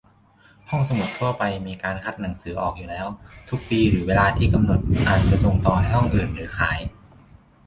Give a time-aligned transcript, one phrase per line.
[0.69, 3.07] ห้องสมุดทั่วไปมีการคัดหนังสือออกอยู่แล้ว
[3.49, 6.79] ทุกปีหรือเวลาที่กำหนด อาจจะส่งต่อให้ห้องอื่น หรือขาย